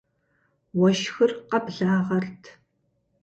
[0.79, 2.43] Уэшхыр къэблагъэрт.